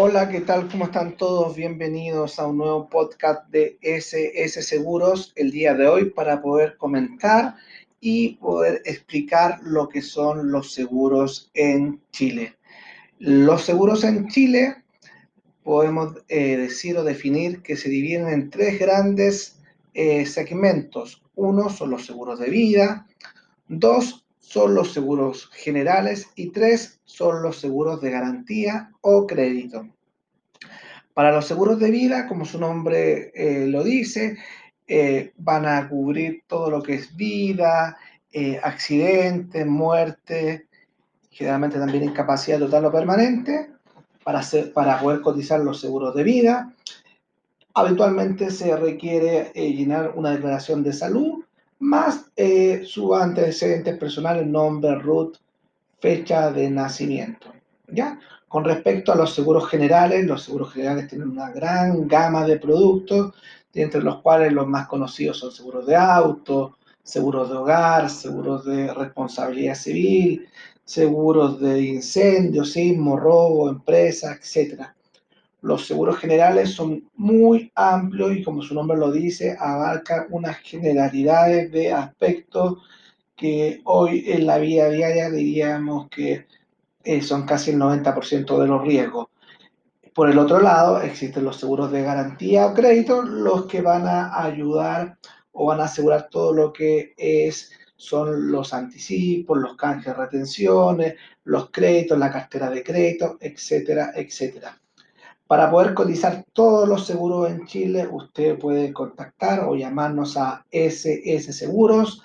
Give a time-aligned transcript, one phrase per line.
[0.00, 0.68] Hola, ¿qué tal?
[0.68, 1.56] ¿Cómo están todos?
[1.56, 7.56] Bienvenidos a un nuevo podcast de SS Seguros el día de hoy para poder comentar
[8.00, 12.54] y poder explicar lo que son los seguros en Chile.
[13.18, 14.84] Los seguros en Chile
[15.64, 19.58] podemos eh, decir o definir que se dividen en tres grandes
[19.94, 21.24] eh, segmentos.
[21.34, 23.08] Uno son los seguros de vida,
[23.66, 29.86] dos son los seguros generales y tres son los seguros de garantía o crédito.
[31.12, 34.38] Para los seguros de vida, como su nombre eh, lo dice,
[34.86, 37.98] eh, van a cubrir todo lo que es vida,
[38.32, 40.66] eh, accidente, muerte,
[41.30, 43.70] generalmente también incapacidad total o permanente,
[44.24, 46.74] para, hacer, para poder cotizar los seguros de vida.
[47.74, 51.37] Habitualmente se requiere llenar una declaración de salud
[51.88, 55.38] más eh, su antecedentes personales, nombre, root,
[56.00, 57.52] fecha de nacimiento.
[57.88, 58.20] ¿ya?
[58.46, 63.34] Con respecto a los seguros generales, los seguros generales tienen una gran gama de productos,
[63.72, 68.92] entre los cuales los más conocidos son seguros de auto, seguros de hogar, seguros de
[68.92, 70.46] responsabilidad civil,
[70.84, 74.94] seguros de incendio, sismo, robo, empresa, etcétera.
[75.60, 81.72] Los seguros generales son muy amplios y como su nombre lo dice, abarcan unas generalidades
[81.72, 82.78] de aspectos
[83.34, 86.46] que hoy en la vida diaria diríamos que
[87.04, 89.28] eh, son casi el 90% de los riesgos.
[90.14, 94.42] Por el otro lado, existen los seguros de garantía o crédito, los que van a
[94.42, 95.18] ayudar
[95.52, 101.14] o van a asegurar todo lo que es son los anticipos, los canjes retenciones,
[101.44, 104.80] los créditos, la cartera de crédito, etcétera, etcétera.
[105.48, 111.54] Para poder cotizar todos los seguros en Chile, usted puede contactar o llamarnos a SS
[111.54, 112.22] Seguros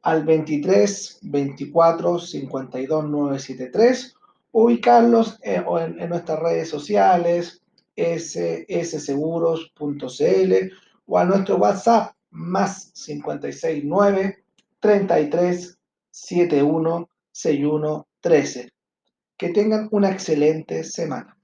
[0.00, 4.16] al 23 24 52 973
[4.52, 5.66] ubicarlos en,
[6.00, 7.60] en, nuestras redes sociales
[7.94, 9.72] ssseguros.cl
[11.06, 14.42] o a nuestro WhatsApp más 569
[14.80, 15.78] 33
[16.10, 18.72] 71 61 13.
[19.36, 21.35] Que tengan una excelente semana.